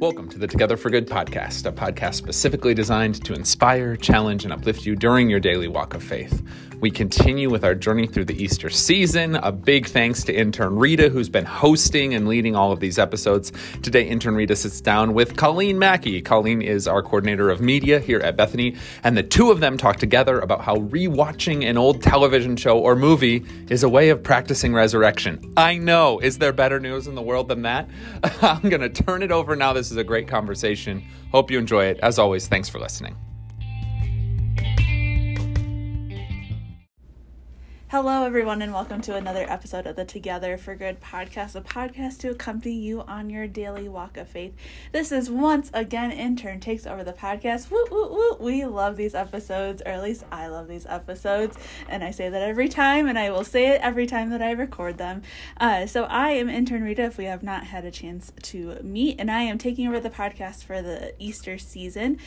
Welcome 0.00 0.30
to 0.30 0.38
the 0.38 0.46
Together 0.46 0.78
for 0.78 0.88
Good 0.88 1.08
podcast, 1.08 1.66
a 1.66 1.72
podcast 1.72 2.14
specifically 2.14 2.72
designed 2.72 3.22
to 3.26 3.34
inspire, 3.34 3.96
challenge, 3.96 4.44
and 4.44 4.52
uplift 4.54 4.86
you 4.86 4.96
during 4.96 5.28
your 5.28 5.40
daily 5.40 5.68
walk 5.68 5.92
of 5.92 6.02
faith. 6.02 6.42
We 6.80 6.90
continue 6.90 7.50
with 7.50 7.62
our 7.62 7.74
journey 7.74 8.06
through 8.06 8.24
the 8.24 8.42
Easter 8.42 8.70
season. 8.70 9.36
A 9.36 9.52
big 9.52 9.86
thanks 9.86 10.24
to 10.24 10.32
intern 10.32 10.76
Rita, 10.76 11.10
who's 11.10 11.28
been 11.28 11.44
hosting 11.44 12.14
and 12.14 12.26
leading 12.26 12.56
all 12.56 12.72
of 12.72 12.80
these 12.80 12.98
episodes. 12.98 13.52
Today, 13.82 14.08
intern 14.08 14.34
Rita 14.34 14.56
sits 14.56 14.80
down 14.80 15.12
with 15.12 15.36
Colleen 15.36 15.76
Maki. 15.76 16.24
Colleen 16.24 16.62
is 16.62 16.88
our 16.88 17.02
coordinator 17.02 17.50
of 17.50 17.60
media 17.60 18.00
here 18.00 18.20
at 18.20 18.36
Bethany, 18.36 18.76
and 19.04 19.14
the 19.14 19.22
two 19.22 19.50
of 19.50 19.60
them 19.60 19.76
talk 19.76 19.96
together 19.96 20.40
about 20.40 20.62
how 20.62 20.76
rewatching 20.76 21.68
an 21.68 21.76
old 21.76 22.02
television 22.02 22.56
show 22.56 22.78
or 22.78 22.96
movie 22.96 23.44
is 23.68 23.82
a 23.82 23.88
way 23.88 24.08
of 24.08 24.22
practicing 24.22 24.72
resurrection. 24.72 25.52
I 25.58 25.76
know. 25.76 26.18
Is 26.20 26.38
there 26.38 26.52
better 26.54 26.80
news 26.80 27.06
in 27.06 27.14
the 27.14 27.22
world 27.22 27.48
than 27.48 27.60
that? 27.62 27.90
I'm 28.42 28.70
going 28.70 28.80
to 28.80 28.88
turn 28.88 29.22
it 29.22 29.30
over 29.30 29.54
now. 29.54 29.74
This 29.74 29.90
is 29.90 29.98
a 29.98 30.04
great 30.04 30.28
conversation. 30.28 31.04
Hope 31.30 31.50
you 31.50 31.58
enjoy 31.58 31.84
it. 31.84 32.00
As 32.02 32.18
always, 32.18 32.48
thanks 32.48 32.70
for 32.70 32.78
listening. 32.78 33.16
Hello, 37.90 38.24
everyone, 38.24 38.62
and 38.62 38.72
welcome 38.72 39.00
to 39.00 39.16
another 39.16 39.44
episode 39.50 39.84
of 39.84 39.96
the 39.96 40.04
Together 40.04 40.56
for 40.56 40.76
Good 40.76 41.00
podcast, 41.00 41.56
a 41.56 41.60
podcast 41.60 42.18
to 42.18 42.30
accompany 42.30 42.72
you 42.72 43.00
on 43.00 43.28
your 43.28 43.48
daily 43.48 43.88
walk 43.88 44.16
of 44.16 44.28
faith. 44.28 44.54
This 44.92 45.10
is 45.10 45.28
once 45.28 45.72
again 45.74 46.12
intern 46.12 46.60
takes 46.60 46.86
over 46.86 47.02
the 47.02 47.12
podcast. 47.12 47.68
Woo, 47.68 47.84
woo, 47.90 48.08
woo. 48.08 48.36
We 48.38 48.64
love 48.64 48.96
these 48.96 49.16
episodes, 49.16 49.82
or 49.84 49.88
at 49.88 50.04
least 50.04 50.22
I 50.30 50.46
love 50.46 50.68
these 50.68 50.86
episodes, 50.86 51.58
and 51.88 52.04
I 52.04 52.12
say 52.12 52.28
that 52.28 52.42
every 52.42 52.68
time, 52.68 53.08
and 53.08 53.18
I 53.18 53.30
will 53.30 53.42
say 53.42 53.70
it 53.70 53.80
every 53.80 54.06
time 54.06 54.30
that 54.30 54.40
I 54.40 54.52
record 54.52 54.96
them. 54.96 55.22
Uh, 55.58 55.84
so 55.86 56.04
I 56.04 56.30
am 56.30 56.48
intern 56.48 56.84
Rita. 56.84 57.02
If 57.02 57.18
we 57.18 57.24
have 57.24 57.42
not 57.42 57.64
had 57.64 57.84
a 57.84 57.90
chance 57.90 58.32
to 58.42 58.78
meet, 58.84 59.16
and 59.18 59.32
I 59.32 59.42
am 59.42 59.58
taking 59.58 59.88
over 59.88 59.98
the 59.98 60.10
podcast 60.10 60.62
for 60.62 60.80
the 60.80 61.12
Easter 61.18 61.58
season 61.58 62.18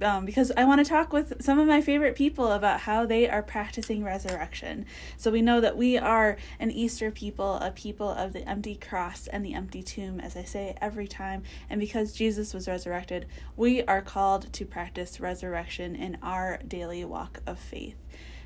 um, 0.00 0.24
because 0.24 0.50
I 0.56 0.64
want 0.64 0.84
to 0.84 0.88
talk 0.88 1.12
with 1.12 1.42
some 1.42 1.58
of 1.58 1.66
my 1.66 1.80
favorite 1.80 2.16
people 2.16 2.52
about 2.52 2.80
how 2.80 3.04
they 3.04 3.28
are 3.28 3.42
practicing 3.42 4.02
resurrection. 4.02 4.86
So 5.16 5.30
we 5.30 5.42
know 5.42 5.60
that 5.60 5.76
we 5.76 5.98
are 5.98 6.36
an 6.58 6.70
Easter 6.70 7.10
people, 7.10 7.56
a 7.56 7.70
people 7.70 8.10
of 8.10 8.32
the 8.32 8.48
empty 8.48 8.74
cross 8.74 9.26
and 9.26 9.44
the 9.44 9.54
empty 9.54 9.82
tomb, 9.82 10.20
as 10.20 10.36
I 10.36 10.44
say 10.44 10.76
every 10.80 11.08
time. 11.08 11.42
And 11.70 11.80
because 11.80 12.12
Jesus 12.12 12.54
was 12.54 12.68
resurrected, 12.68 13.26
we 13.56 13.82
are 13.84 14.02
called 14.02 14.52
to 14.52 14.64
practice 14.64 15.20
resurrection 15.20 15.94
in 15.94 16.18
our 16.22 16.58
daily 16.66 17.04
walk 17.04 17.40
of 17.46 17.58
faith. 17.58 17.96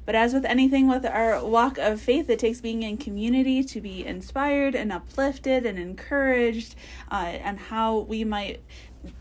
But 0.04 0.14
as 0.14 0.32
with 0.32 0.44
anything 0.44 0.86
with 0.88 1.04
our 1.04 1.44
walk 1.44 1.78
of 1.78 2.00
faith, 2.00 2.30
it 2.30 2.38
takes 2.38 2.60
being 2.60 2.84
in 2.84 2.96
community 2.96 3.64
to 3.64 3.80
be 3.80 4.06
inspired 4.06 4.76
and 4.76 4.92
uplifted 4.92 5.66
and 5.66 5.80
encouraged, 5.80 6.76
uh, 7.10 7.14
and 7.42 7.58
how 7.58 7.98
we 7.98 8.22
might 8.22 8.60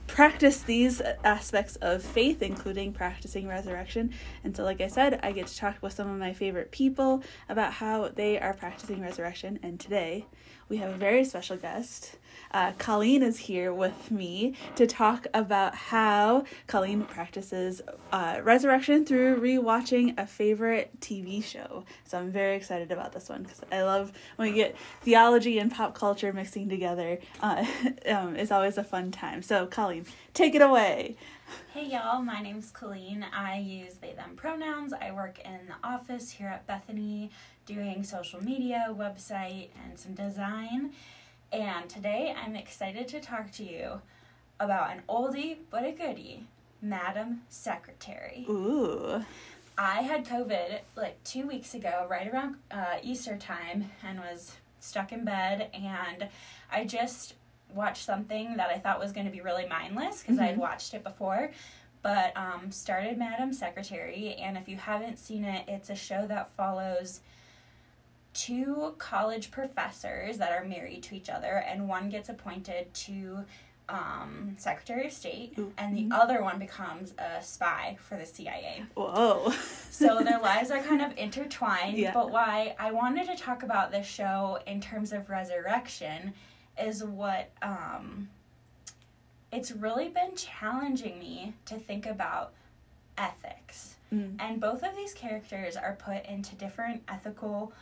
practice 0.08 0.62
these 0.62 1.02
aspects 1.24 1.76
of 1.78 2.04
faith, 2.04 2.42
including 2.42 2.94
practicing 2.94 3.48
resurrection. 3.48 4.12
And 4.44 4.56
so, 4.56 4.64
like 4.64 4.82
I 4.82 4.88
said, 4.88 5.20
I 5.24 5.32
get 5.32 5.48
to 5.48 5.56
talk 5.56 5.78
with 5.82 5.94
some 5.94 6.10
of 6.10 6.18
my 6.18 6.34
favorite 6.34 6.72
people 6.72 7.24
about 7.50 7.74
how 7.74 8.10
they 8.10 8.40
are 8.40 8.54
practicing 8.54 9.02
resurrection. 9.02 9.60
And 9.64 9.80
today, 9.80 10.26
we 10.68 10.78
have 10.78 10.92
a 10.92 10.98
very 10.98 11.24
special 11.24 11.58
guest. 11.58 12.18
Uh, 12.52 12.72
Colleen 12.78 13.22
is 13.22 13.38
here 13.38 13.72
with 13.72 14.10
me 14.10 14.56
to 14.76 14.88
talk 14.88 15.28
about 15.34 15.76
how 15.76 16.44
Colleen 16.68 17.04
practices 17.04 17.82
uh, 18.12 18.40
resurrection 18.44 19.06
through 19.06 19.40
rewatching 19.40 20.18
a 20.18 20.26
favorite 20.26 21.00
TV 21.00 21.44
show. 21.44 21.84
So 22.06 22.18
I'm 22.18 22.32
very 22.32 22.56
excited 22.56 22.92
about 22.92 23.14
this 23.14 23.30
one 23.30 23.44
because 23.44 23.62
I 23.72 23.84
love 23.84 24.12
when 24.38 24.50
we 24.50 24.56
get 24.56 24.76
theology 25.02 25.60
and 25.60 25.72
pop 25.72 25.94
culture 25.94 26.34
mixing 26.34 26.68
together. 26.68 27.20
Uh, 27.42 27.66
um, 28.08 28.36
it's 28.36 28.52
always 28.52 28.78
a 28.78 28.84
fun 28.84 29.12
time. 29.12 29.44
So, 29.44 29.68
Colleen, 29.68 29.95
take 30.34 30.56
it 30.56 30.62
away. 30.62 31.18
Hey 31.74 31.88
y'all, 31.88 32.22
my 32.22 32.42
name's 32.42 32.72
Colleen. 32.72 33.26
I 33.34 33.60
use 33.60 33.96
they 33.96 34.14
them 34.14 34.36
pronouns. 34.36 34.94
I 34.94 35.12
work 35.12 35.40
in 35.46 35.60
the 35.68 35.88
office 35.88 36.32
here 36.32 36.48
at 36.48 36.66
Bethany 36.66 37.32
doing 37.66 38.04
social 38.04 38.44
media, 38.44 38.88
website, 38.90 39.70
and 39.84 39.98
some 39.98 40.14
design. 40.14 40.92
And 41.52 41.90
today 41.90 42.36
I'm 42.36 42.56
excited 42.56 43.08
to 43.10 43.20
talk 43.22 43.52
to 43.54 43.64
you 43.64 44.02
about 44.60 44.92
an 44.92 45.04
oldie 45.08 45.58
but 45.70 45.84
a 45.84 45.92
goodie, 45.92 46.46
Madam 46.82 47.42
Secretary. 47.50 48.46
Ooh. 48.50 49.24
I 49.78 50.02
had 50.02 50.26
COVID 50.26 50.80
like 50.96 51.22
two 51.24 51.48
weeks 51.48 51.74
ago, 51.74 52.08
right 52.10 52.32
around 52.32 52.56
uh, 52.72 52.98
Easter 53.04 53.38
time, 53.38 53.92
and 54.04 54.20
was 54.20 54.56
stuck 54.80 55.12
in 55.12 55.26
bed. 55.26 55.70
And 55.74 56.30
I 56.72 56.86
just 56.86 57.34
watched 57.76 58.06
something 58.06 58.58
that 58.58 58.70
I 58.70 58.78
thought 58.78 59.00
was 59.00 59.12
going 59.12 59.26
to 59.26 59.32
be 59.32 59.42
really 59.42 59.68
mindless 59.68 60.22
because 60.22 60.36
mm-hmm. 60.36 60.44
I 60.44 60.48
had 60.48 60.58
watched 60.58 60.94
it 60.94 61.04
before. 61.04 61.52
But 62.02 62.38
um, 62.38 62.72
started 62.72 63.18
Madam 63.18 63.52
Secretary, 63.52 64.36
and 64.36 64.58
if 64.58 64.70
you 64.70 64.78
haven't 64.78 65.18
seen 65.18 65.44
it, 65.44 65.66
it's 65.68 65.90
a 65.90 65.96
show 65.96 66.28
that 66.28 66.52
follows 66.56 67.22
two 68.36 68.94
college 69.00 69.50
professors 69.50 70.38
that 70.38 70.52
are 70.52 70.64
married 70.64 71.02
to 71.04 71.16
each 71.16 71.30
other, 71.30 71.64
and 71.68 71.88
one 71.88 72.10
gets 72.10 72.30
appointed 72.30 72.94
to 72.94 73.44
um, 73.90 74.56
Secretary 74.58 75.08
of 75.08 75.14
State, 75.14 75.56
mm-hmm. 75.56 75.70
and 75.78 75.98
the 75.98 76.16
other 76.16 76.42
one 76.42 76.60
becomes 76.60 77.14
a 77.18 77.42
spy 77.42 77.98
for 78.00 78.18
the 78.18 78.26
CIA. 78.26 78.84
Whoa. 78.96 79.52
so 79.90 80.20
their 80.20 80.40
lives 80.40 80.72
are 80.72 80.82
kind 80.82 81.02
of 81.02 81.18
intertwined. 81.18 81.98
Yeah. 81.98 82.14
But 82.14 82.32
why 82.32 82.76
I 82.80 82.92
wanted 82.92 83.28
to 83.28 83.36
talk 83.36 83.64
about 83.64 83.92
this 83.92 84.06
show 84.06 84.60
in 84.68 84.82
terms 84.82 85.14
of 85.14 85.30
resurrection 85.30 86.34
is 86.78 87.04
what 87.04 87.52
um, 87.62 88.30
it's 89.52 89.72
really 89.72 90.10
been 90.10 90.36
challenging 90.36 91.20
me 91.20 91.54
to 91.66 91.76
think 91.76 92.06
about 92.06 92.54
ethics. 93.18 93.96
Mm. 94.14 94.36
And 94.40 94.60
both 94.60 94.84
of 94.84 94.96
these 94.96 95.14
characters 95.14 95.76
are 95.76 95.98
put 96.00 96.26
into 96.26 96.56
different 96.56 97.04
ethical 97.08 97.74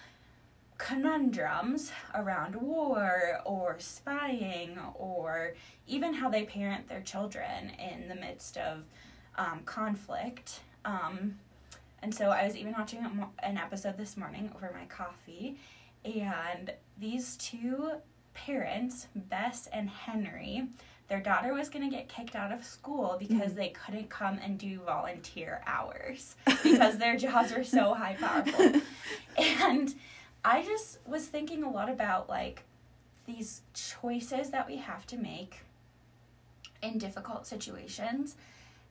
conundrums 0.77 1.91
around 2.13 2.55
war 2.55 3.39
or 3.45 3.75
spying 3.79 4.77
or 4.95 5.53
even 5.87 6.13
how 6.13 6.29
they 6.29 6.43
parent 6.43 6.87
their 6.87 7.01
children 7.01 7.71
in 7.79 8.07
the 8.07 8.15
midst 8.15 8.57
of 8.57 8.83
um, 9.37 9.61
conflict. 9.65 10.59
Um, 10.85 11.39
and 12.01 12.13
so 12.13 12.29
I 12.29 12.45
was 12.45 12.55
even 12.57 12.73
watching 12.73 12.99
an 13.41 13.57
episode 13.57 13.97
this 13.97 14.17
morning 14.17 14.51
over 14.55 14.75
my 14.77 14.85
coffee, 14.85 15.57
and 16.03 16.73
these 16.99 17.37
two 17.37 17.91
parents, 18.33 19.07
Bess 19.16 19.67
and 19.71 19.89
Henry, 19.89 20.67
their 21.09 21.19
daughter 21.19 21.53
was 21.53 21.69
going 21.69 21.89
to 21.89 21.95
get 21.95 22.07
kicked 22.07 22.35
out 22.35 22.51
of 22.51 22.63
school 22.63 23.17
because 23.19 23.51
mm-hmm. 23.51 23.55
they 23.55 23.69
couldn't 23.69 24.09
come 24.09 24.39
and 24.44 24.57
do 24.57 24.79
volunteer 24.79 25.61
hours 25.67 26.35
because 26.63 26.97
their 26.97 27.17
jobs 27.17 27.53
were 27.53 27.63
so 27.63 27.94
high 27.94 28.16
powerful. 28.19 28.81
and 29.38 29.94
I 30.45 30.63
just 30.63 30.99
was 31.05 31.25
thinking 31.25 31.63
a 31.63 31.69
lot 31.69 31.89
about 31.89 32.29
like 32.29 32.63
these 33.25 33.61
choices 33.73 34.50
that 34.50 34.67
we 34.67 34.77
have 34.77 35.05
to 35.07 35.17
make 35.17 35.59
in 36.81 36.97
difficult 36.97 37.47
situations. 37.47 38.35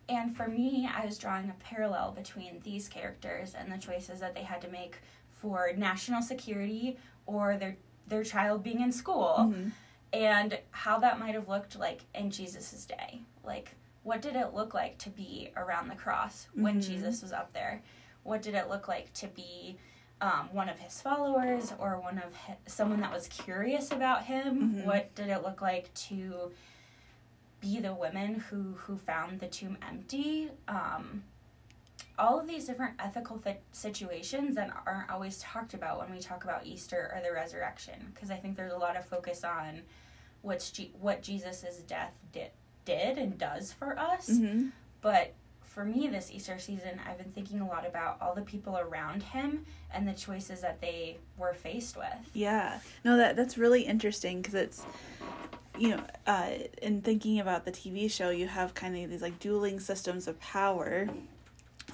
And 0.08 0.36
for 0.36 0.48
me, 0.48 0.88
I 0.92 1.04
was 1.04 1.18
drawing 1.18 1.48
a 1.50 1.64
parallel 1.64 2.12
between 2.12 2.60
these 2.64 2.88
characters 2.88 3.54
and 3.54 3.70
the 3.70 3.78
choices 3.78 4.20
that 4.20 4.34
they 4.34 4.42
had 4.42 4.60
to 4.62 4.68
make 4.68 4.98
for 5.40 5.72
national 5.76 6.22
security 6.22 6.98
or 7.26 7.56
their 7.56 7.76
their 8.06 8.24
child 8.24 8.62
being 8.62 8.80
in 8.80 8.92
school 8.92 9.36
mm-hmm. 9.40 9.68
and 10.12 10.58
how 10.70 10.98
that 10.98 11.18
might 11.18 11.34
have 11.34 11.48
looked 11.48 11.78
like 11.78 12.02
in 12.14 12.30
Jesus's 12.30 12.84
day. 12.84 13.22
Like 13.44 13.74
what 14.02 14.20
did 14.20 14.36
it 14.36 14.52
look 14.52 14.74
like 14.74 14.98
to 14.98 15.10
be 15.10 15.50
around 15.56 15.88
the 15.88 15.94
cross 15.94 16.48
when 16.54 16.80
mm-hmm. 16.80 16.92
Jesus 16.92 17.22
was 17.22 17.32
up 17.32 17.52
there? 17.52 17.82
What 18.24 18.42
did 18.42 18.54
it 18.54 18.68
look 18.68 18.88
like 18.88 19.12
to 19.14 19.28
be 19.28 19.76
um, 20.20 20.48
one 20.52 20.68
of 20.68 20.78
his 20.78 21.00
followers 21.00 21.72
or 21.78 22.00
one 22.00 22.18
of 22.18 22.34
his, 22.34 22.56
someone 22.66 23.00
that 23.00 23.12
was 23.12 23.28
curious 23.28 23.90
about 23.90 24.24
him? 24.24 24.74
Mm-hmm. 24.74 24.86
What 24.86 25.14
did 25.14 25.28
it 25.28 25.42
look 25.42 25.60
like 25.60 25.92
to 25.94 26.52
be 27.60 27.78
the 27.80 27.94
women 27.94 28.34
who 28.50 28.74
who 28.76 28.96
found 28.96 29.40
the 29.40 29.46
tomb 29.46 29.78
empty? 29.88 30.50
Um, 30.66 31.22
all 32.18 32.38
of 32.38 32.46
these 32.46 32.66
different 32.66 32.94
ethical 32.98 33.38
th- 33.38 33.56
situations 33.72 34.54
that 34.56 34.70
aren't 34.86 35.10
always 35.10 35.38
talked 35.38 35.74
about 35.74 35.98
when 35.98 36.10
we 36.10 36.20
talk 36.20 36.44
about 36.44 36.66
Easter 36.66 37.12
or 37.14 37.22
the 37.22 37.32
resurrection, 37.32 38.10
because 38.14 38.30
I 38.30 38.36
think 38.36 38.56
there's 38.56 38.72
a 38.72 38.78
lot 38.78 38.96
of 38.96 39.04
focus 39.04 39.44
on 39.44 39.82
what's 40.42 40.70
G- 40.70 40.92
what 41.00 41.22
Jesus's 41.22 41.78
death 41.82 42.12
did 42.32 42.50
did 42.84 43.18
and 43.18 43.38
does 43.38 43.72
for 43.72 43.98
us, 43.98 44.28
mm-hmm. 44.28 44.68
but 45.00 45.34
for 45.72 45.84
me 45.84 46.06
this 46.08 46.30
Easter 46.30 46.58
season, 46.58 47.00
I've 47.08 47.16
been 47.16 47.32
thinking 47.32 47.60
a 47.60 47.66
lot 47.66 47.86
about 47.86 48.18
all 48.20 48.34
the 48.34 48.42
people 48.42 48.76
around 48.76 49.22
him 49.22 49.64
and 49.92 50.06
the 50.06 50.12
choices 50.12 50.60
that 50.60 50.82
they 50.82 51.16
were 51.38 51.54
faced 51.54 51.96
with. 51.96 52.30
Yeah. 52.34 52.80
No, 53.04 53.16
that 53.16 53.36
that's 53.36 53.56
really 53.56 53.82
interesting 53.82 54.42
because 54.42 54.54
it's 54.54 54.84
you 55.78 55.96
know, 55.96 56.02
uh, 56.26 56.50
in 56.82 57.00
thinking 57.00 57.40
about 57.40 57.64
the 57.64 57.72
TV 57.72 58.10
show, 58.10 58.28
you 58.28 58.46
have 58.46 58.74
kind 58.74 58.96
of 58.96 59.10
these 59.10 59.22
like 59.22 59.38
dueling 59.38 59.80
systems 59.80 60.28
of 60.28 60.38
power 60.40 61.08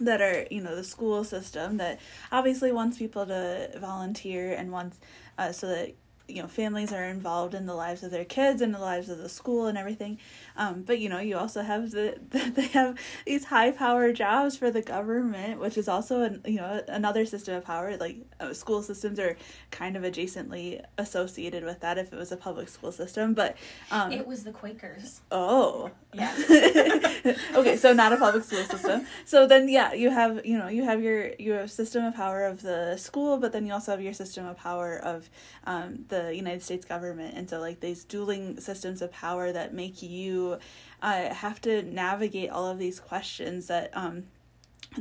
that 0.00 0.20
are, 0.20 0.46
you 0.50 0.60
know, 0.60 0.74
the 0.76 0.84
school 0.84 1.24
system 1.24 1.76
that 1.78 2.00
obviously 2.32 2.72
wants 2.72 2.98
people 2.98 3.26
to 3.26 3.70
volunteer 3.78 4.52
and 4.52 4.72
wants 4.72 4.98
uh, 5.38 5.52
so 5.52 5.66
that 5.68 5.94
you 6.28 6.42
know 6.42 6.48
families 6.48 6.92
are 6.92 7.04
involved 7.04 7.54
in 7.54 7.64
the 7.64 7.74
lives 7.74 8.02
of 8.02 8.10
their 8.10 8.24
kids 8.24 8.60
and 8.60 8.74
the 8.74 8.78
lives 8.78 9.08
of 9.08 9.18
the 9.18 9.28
school 9.28 9.66
and 9.66 9.78
everything. 9.78 10.18
Um, 10.56 10.82
but 10.82 10.98
you 10.98 11.08
know 11.08 11.20
you 11.20 11.38
also 11.38 11.62
have 11.62 11.90
the, 11.90 12.18
the 12.30 12.52
they 12.54 12.66
have 12.68 12.98
these 13.26 13.44
high 13.44 13.70
power 13.70 14.12
jobs 14.12 14.56
for 14.56 14.70
the 14.70 14.82
government 14.82 15.58
which 15.58 15.78
is 15.78 15.88
also 15.88 16.22
an, 16.22 16.42
you 16.46 16.56
know 16.56 16.82
another 16.86 17.24
system 17.24 17.54
of 17.54 17.64
power. 17.64 17.96
Like 17.96 18.18
uh, 18.40 18.52
school 18.52 18.82
systems 18.82 19.18
are 19.18 19.36
kind 19.70 19.96
of 19.96 20.02
adjacently 20.02 20.82
associated 20.98 21.64
with 21.64 21.80
that 21.80 21.96
if 21.96 22.12
it 22.12 22.16
was 22.16 22.30
a 22.30 22.36
public 22.36 22.68
school 22.68 22.92
system 22.92 23.32
but 23.32 23.56
um, 23.90 24.12
it 24.12 24.26
was 24.26 24.44
the 24.44 24.52
quakers. 24.52 25.22
Oh. 25.32 25.90
Yeah 26.12 26.34
okay 27.54 27.76
so 27.76 27.92
not 27.92 28.12
a 28.12 28.16
public 28.16 28.44
school 28.44 28.64
system. 28.64 29.06
So 29.24 29.46
then 29.46 29.68
yeah 29.68 29.94
you 29.94 30.10
have 30.10 30.44
you 30.44 30.58
know 30.58 30.68
you 30.68 30.84
have 30.84 31.02
your 31.02 31.32
your 31.38 31.66
system 31.68 32.04
of 32.04 32.14
power 32.14 32.44
of 32.44 32.60
the 32.60 32.98
school 32.98 33.38
but 33.38 33.52
then 33.52 33.66
you 33.66 33.72
also 33.72 33.92
have 33.92 34.02
your 34.02 34.12
system 34.12 34.44
of 34.44 34.58
power 34.58 34.98
of 34.98 35.30
um, 35.64 36.04
the 36.08 36.17
the 36.22 36.36
United 36.36 36.62
States 36.62 36.84
government. 36.84 37.34
And 37.36 37.48
so, 37.48 37.60
like, 37.60 37.80
these 37.80 38.04
dueling 38.04 38.60
systems 38.60 39.02
of 39.02 39.12
power 39.12 39.52
that 39.52 39.74
make 39.74 40.02
you 40.02 40.58
uh, 41.02 41.34
have 41.34 41.60
to 41.62 41.82
navigate 41.82 42.50
all 42.50 42.66
of 42.66 42.78
these 42.78 43.00
questions 43.00 43.66
that, 43.66 43.90
um, 43.96 44.24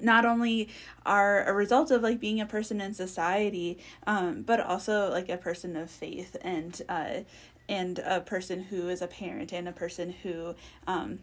not 0.01 0.25
only 0.25 0.69
are 1.05 1.43
a 1.45 1.53
result 1.53 1.91
of 1.91 2.01
like 2.01 2.19
being 2.19 2.41
a 2.41 2.45
person 2.45 2.81
in 2.81 2.93
society 2.93 3.77
um, 4.05 4.41
but 4.43 4.59
also 4.59 5.09
like 5.09 5.29
a 5.29 5.37
person 5.37 5.75
of 5.75 5.89
faith 5.89 6.35
and 6.41 6.81
uh, 6.89 7.19
and 7.69 7.99
a 7.99 8.21
person 8.21 8.63
who 8.63 8.89
is 8.89 9.01
a 9.01 9.07
parent 9.07 9.51
and 9.53 9.67
a 9.67 9.71
person 9.71 10.13
who 10.23 10.55
um, 10.87 11.19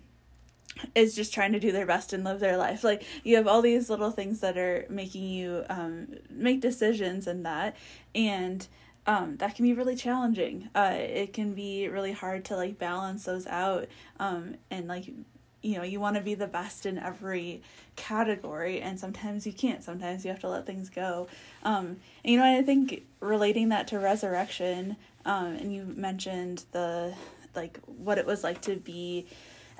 is 0.95 1.15
just 1.15 1.33
trying 1.33 1.53
to 1.53 1.61
do 1.61 1.73
their 1.73 1.87
best 1.87 2.13
and 2.13 2.25
live 2.25 2.41
their 2.41 2.57
life 2.57 2.83
like 2.83 3.05
you 3.23 3.37
have 3.37 3.47
all 3.47 3.63
these 3.63 3.91
little 3.91 4.11
things 4.11 4.41
that 4.41 4.57
are 4.57 4.87
making 4.89 5.25
you 5.25 5.65
um, 5.69 6.09
make 6.31 6.61
decisions 6.61 7.27
and 7.27 7.45
that 7.45 7.77
and 8.15 8.67
um, 9.07 9.37
that 9.37 9.55
can 9.55 9.65
be 9.65 9.75
really 9.75 9.97
challenging. 9.97 10.69
Uh, 10.75 10.95
it 10.95 11.33
can 11.33 11.55
be 11.55 11.89
really 11.89 12.13
hard 12.13 12.45
to 12.47 12.57
like 12.57 12.79
balance 12.79 13.25
those 13.25 13.47
out. 13.47 13.87
Um, 14.19 14.57
and 14.71 14.89
like, 14.89 15.07
you 15.63 15.77
know, 15.77 15.83
you 15.83 16.01
want 16.01 16.17
to 16.17 16.23
be 16.23 16.35
the 16.35 16.47
best 16.47 16.87
in 16.87 16.99
every 16.99 17.63
category, 17.97 18.81
and 18.81 18.99
sometimes 18.99 19.47
you 19.47 19.53
can't. 19.53 19.83
Sometimes 19.83 20.25
you 20.25 20.31
have 20.31 20.41
to 20.41 20.49
let 20.49 20.67
things 20.67 20.91
go. 20.91 21.29
Um, 21.63 21.99
and 22.23 22.33
you 22.33 22.39
know, 22.39 22.45
I 22.45 22.63
think 22.63 23.05
relating 23.21 23.71
that 23.71 23.89
to 23.89 23.99
resurrection, 23.99 24.97
um, 25.25 25.47
and 25.55 25.75
you 25.75 25.85
mentioned 25.85 26.65
the 26.73 27.15
like 27.55 27.79
what 27.87 28.19
it 28.19 28.27
was 28.27 28.43
like 28.45 28.61
to 28.63 28.77
be 28.77 29.27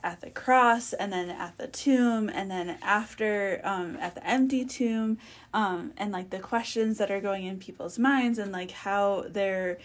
at 0.05 0.21
the 0.21 0.31
cross 0.31 0.93
and 0.93 1.13
then 1.13 1.31
at 1.31 1.57
the 1.57 1.67
tomb 1.67 2.29
and 2.29 2.51
then 2.51 2.79
after 2.83 3.61
um, 3.65 3.97
at 3.97 4.15
the 4.15 4.25
empty 4.25 4.65
tomb 4.65 5.17
um, 5.55 5.93
and 5.97 6.13
like 6.13 6.29
the 6.31 6.39
questions 6.39 6.99
that 6.99 7.11
are 7.11 7.21
going 7.21 7.47
in 7.47 7.59
people's 7.59 7.99
minds 7.99 8.39
and 8.39 8.53
like 8.53 8.71
how 8.71 9.25
they're 9.31 9.79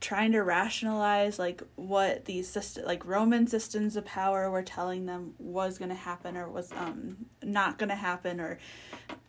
trying 0.00 0.32
to 0.32 0.42
rationalize 0.42 1.38
like 1.38 1.62
what 1.76 2.24
these 2.24 2.48
system 2.48 2.84
like 2.84 3.06
roman 3.06 3.46
systems 3.46 3.94
of 3.94 4.04
power 4.04 4.50
were 4.50 4.62
telling 4.62 5.06
them 5.06 5.32
was 5.38 5.78
going 5.78 5.88
to 5.88 5.94
happen 5.94 6.36
or 6.36 6.50
was 6.50 6.72
um 6.72 7.16
not 7.44 7.78
going 7.78 7.88
to 7.88 7.94
happen 7.94 8.40
or 8.40 8.58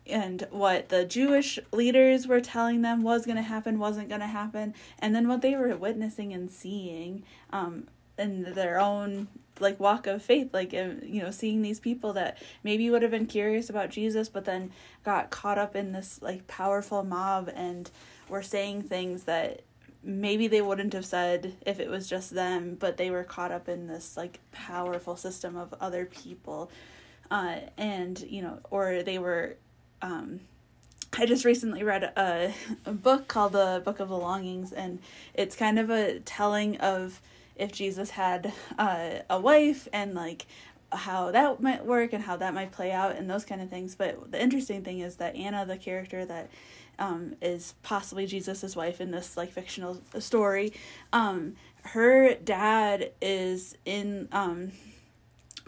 and 0.04 0.48
what 0.50 0.88
the 0.88 1.04
jewish 1.04 1.60
leaders 1.72 2.26
were 2.26 2.40
telling 2.40 2.82
them 2.82 3.04
was 3.04 3.24
going 3.24 3.36
to 3.36 3.42
happen 3.42 3.78
wasn't 3.78 4.08
going 4.08 4.20
to 4.20 4.26
happen 4.26 4.74
and 4.98 5.14
then 5.14 5.28
what 5.28 5.42
they 5.42 5.54
were 5.54 5.76
witnessing 5.76 6.32
and 6.32 6.50
seeing 6.50 7.22
um 7.52 7.86
in 8.18 8.54
their 8.54 8.80
own 8.80 9.28
like 9.60 9.78
walk 9.78 10.06
of 10.06 10.22
faith 10.22 10.52
like 10.52 10.72
you 10.72 11.22
know 11.22 11.30
seeing 11.30 11.62
these 11.62 11.78
people 11.78 12.12
that 12.12 12.42
maybe 12.64 12.90
would 12.90 13.02
have 13.02 13.10
been 13.10 13.26
curious 13.26 13.70
about 13.70 13.88
Jesus 13.88 14.28
but 14.28 14.44
then 14.44 14.72
got 15.04 15.30
caught 15.30 15.58
up 15.58 15.76
in 15.76 15.92
this 15.92 16.20
like 16.20 16.46
powerful 16.48 17.04
mob 17.04 17.50
and 17.54 17.90
were 18.28 18.42
saying 18.42 18.82
things 18.82 19.24
that 19.24 19.62
maybe 20.02 20.48
they 20.48 20.60
wouldn't 20.60 20.92
have 20.92 21.06
said 21.06 21.54
if 21.64 21.78
it 21.78 21.88
was 21.88 22.08
just 22.08 22.34
them 22.34 22.74
but 22.74 22.96
they 22.96 23.10
were 23.10 23.24
caught 23.24 23.52
up 23.52 23.68
in 23.68 23.86
this 23.86 24.16
like 24.16 24.40
powerful 24.52 25.16
system 25.16 25.56
of 25.56 25.74
other 25.80 26.04
people. 26.04 26.70
Uh, 27.30 27.56
and 27.78 28.20
you 28.28 28.42
know 28.42 28.58
or 28.70 29.02
they 29.02 29.18
were 29.18 29.56
um, 30.02 30.40
I 31.18 31.26
just 31.26 31.44
recently 31.44 31.82
read 31.82 32.02
a, 32.04 32.52
a 32.84 32.92
book 32.92 33.28
called 33.28 33.52
the 33.52 33.80
Book 33.84 34.00
of 34.00 34.08
Belongings, 34.08 34.72
and 34.72 34.98
it's 35.32 35.54
kind 35.54 35.78
of 35.78 35.88
a 35.88 36.18
telling 36.20 36.76
of 36.78 37.20
if 37.56 37.72
Jesus 37.72 38.10
had 38.10 38.52
uh, 38.78 39.10
a 39.30 39.40
wife 39.40 39.88
and 39.92 40.14
like 40.14 40.46
how 40.92 41.30
that 41.30 41.60
might 41.60 41.84
work 41.84 42.12
and 42.12 42.22
how 42.22 42.36
that 42.36 42.54
might 42.54 42.72
play 42.72 42.92
out 42.92 43.16
and 43.16 43.28
those 43.28 43.44
kind 43.44 43.60
of 43.60 43.70
things. 43.70 43.94
But 43.94 44.30
the 44.30 44.40
interesting 44.40 44.82
thing 44.82 45.00
is 45.00 45.16
that 45.16 45.34
Anna, 45.36 45.66
the 45.66 45.76
character 45.76 46.24
that 46.24 46.50
um, 46.98 47.34
is 47.42 47.74
possibly 47.82 48.26
Jesus's 48.26 48.76
wife 48.76 49.00
in 49.00 49.10
this 49.10 49.36
like 49.36 49.52
fictional 49.52 50.00
story, 50.18 50.72
um, 51.12 51.56
her 51.82 52.34
dad 52.34 53.12
is 53.20 53.76
in 53.84 54.28
um, 54.32 54.72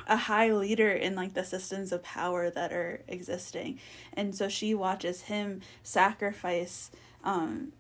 a 0.07 0.17
high 0.17 0.53
leader 0.53 0.91
in 0.91 1.15
like 1.15 1.35
the 1.35 1.45
systems 1.45 1.93
of 1.93 2.03
power 2.03 2.51
that 2.51 2.73
are 2.73 3.03
existing, 3.09 3.79
and 4.13 4.35
so 4.35 4.49
she 4.49 4.75
watches 4.75 5.23
him 5.23 5.61
sacrifice 5.83 6.91
um, 7.25 7.73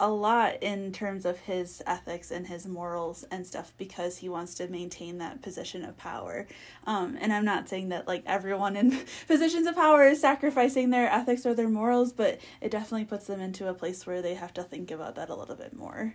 a 0.00 0.08
lot 0.08 0.62
in 0.62 0.92
terms 0.92 1.24
of 1.24 1.38
his 1.40 1.82
ethics 1.86 2.30
and 2.30 2.46
his 2.46 2.66
morals 2.66 3.24
and 3.30 3.46
stuff 3.46 3.72
because 3.78 4.18
he 4.18 4.28
wants 4.28 4.54
to 4.54 4.68
maintain 4.68 5.18
that 5.18 5.42
position 5.42 5.84
of 5.84 5.96
power. 5.96 6.46
Um, 6.86 7.18
and 7.20 7.32
I'm 7.32 7.44
not 7.44 7.68
saying 7.68 7.88
that 7.88 8.06
like 8.06 8.22
everyone 8.26 8.76
in 8.76 9.00
positions 9.26 9.66
of 9.66 9.74
power 9.74 10.06
is 10.06 10.20
sacrificing 10.20 10.90
their 10.90 11.10
ethics 11.10 11.44
or 11.44 11.54
their 11.54 11.68
morals, 11.68 12.12
but 12.12 12.40
it 12.60 12.70
definitely 12.70 13.06
puts 13.06 13.26
them 13.26 13.40
into 13.40 13.68
a 13.68 13.74
place 13.74 14.06
where 14.06 14.22
they 14.22 14.34
have 14.34 14.54
to 14.54 14.62
think 14.62 14.90
about 14.90 15.16
that 15.16 15.30
a 15.30 15.34
little 15.34 15.56
bit 15.56 15.74
more. 15.74 16.14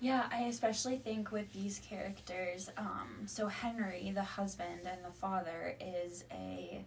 Yeah, 0.00 0.24
I 0.32 0.44
especially 0.44 0.96
think 0.96 1.30
with 1.30 1.52
these 1.52 1.78
characters, 1.86 2.70
um, 2.78 3.26
so 3.26 3.48
Henry, 3.48 4.10
the 4.14 4.22
husband 4.22 4.80
and 4.86 5.04
the 5.04 5.12
father, 5.12 5.76
is 5.78 6.24
a 6.32 6.82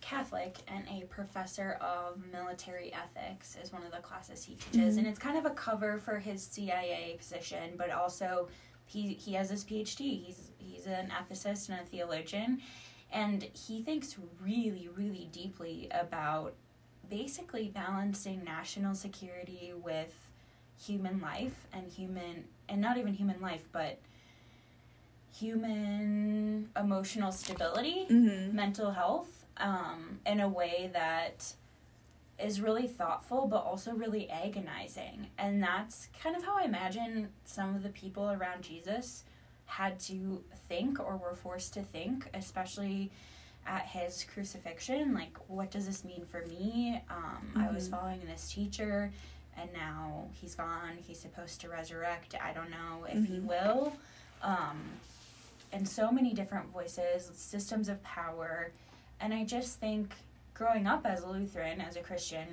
Catholic 0.00 0.56
and 0.68 0.84
a 0.88 1.06
professor 1.06 1.78
of 1.80 2.20
military 2.32 2.92
ethics 2.92 3.56
is 3.62 3.72
one 3.72 3.82
of 3.82 3.92
the 3.92 3.98
classes 3.98 4.44
he 4.44 4.54
teaches, 4.54 4.90
mm-hmm. 4.92 4.98
and 4.98 5.06
it's 5.06 5.18
kind 5.18 5.36
of 5.36 5.46
a 5.46 5.50
cover 5.50 5.98
for 5.98 6.18
his 6.18 6.42
CIA 6.42 7.16
position, 7.18 7.74
but 7.76 7.90
also 7.90 8.48
he 8.84 9.14
he 9.14 9.34
has 9.34 9.50
his 9.50 9.64
PhD. 9.64 10.24
He's 10.24 10.50
he's 10.58 10.86
an 10.86 11.10
ethicist 11.10 11.68
and 11.70 11.80
a 11.80 11.84
theologian, 11.84 12.60
and 13.12 13.42
he 13.42 13.82
thinks 13.82 14.16
really 14.42 14.88
really 14.94 15.28
deeply 15.32 15.88
about 15.90 16.54
basically 17.08 17.68
balancing 17.68 18.44
national 18.44 18.94
security 18.94 19.72
with 19.82 20.14
human 20.78 21.20
life 21.20 21.66
and 21.72 21.90
human 21.90 22.44
and 22.68 22.80
not 22.80 22.98
even 22.98 23.14
human 23.14 23.40
life, 23.40 23.64
but 23.72 23.98
human 25.34 26.68
emotional 26.76 27.32
stability, 27.32 28.06
mm-hmm. 28.08 28.54
mental 28.54 28.90
health 28.90 29.45
um, 29.58 30.18
in 30.26 30.40
a 30.40 30.48
way 30.48 30.90
that 30.92 31.52
is 32.38 32.60
really 32.60 32.86
thoughtful 32.86 33.46
but 33.46 33.64
also 33.64 33.92
really 33.92 34.28
agonizing. 34.30 35.26
And 35.38 35.62
that's 35.62 36.08
kind 36.22 36.36
of 36.36 36.44
how 36.44 36.58
I 36.58 36.64
imagine 36.64 37.28
some 37.44 37.74
of 37.74 37.82
the 37.82 37.88
people 37.90 38.30
around 38.30 38.62
Jesus 38.62 39.24
had 39.64 39.98
to 40.00 40.42
think 40.68 41.00
or 41.00 41.16
were 41.16 41.34
forced 41.34 41.74
to 41.74 41.82
think, 41.82 42.28
especially 42.34 43.10
at 43.66 43.86
his 43.86 44.24
crucifixion. 44.32 45.12
Like, 45.12 45.36
what 45.48 45.70
does 45.70 45.86
this 45.86 46.04
mean 46.04 46.24
for 46.30 46.44
me? 46.46 47.02
Um, 47.10 47.48
mm-hmm. 47.48 47.60
I 47.60 47.72
was 47.72 47.84
mm-hmm. 47.84 47.96
following 47.96 48.20
this 48.26 48.52
teacher 48.52 49.10
and 49.58 49.72
now 49.72 50.26
he's 50.32 50.54
gone. 50.54 50.92
He's 51.06 51.18
supposed 51.18 51.60
to 51.62 51.68
resurrect. 51.68 52.34
I 52.42 52.52
don't 52.52 52.70
know 52.70 53.06
if 53.08 53.16
mm-hmm. 53.16 53.32
he 53.32 53.40
will. 53.40 53.96
Um, 54.42 54.78
and 55.72 55.88
so 55.88 56.12
many 56.12 56.32
different 56.32 56.70
voices, 56.72 57.30
systems 57.34 57.88
of 57.88 58.02
power 58.04 58.70
and 59.20 59.32
I 59.32 59.44
just 59.44 59.80
think 59.80 60.14
growing 60.54 60.86
up 60.86 61.06
as 61.06 61.22
a 61.22 61.28
Lutheran, 61.28 61.80
as 61.80 61.96
a 61.96 62.00
Christian, 62.00 62.46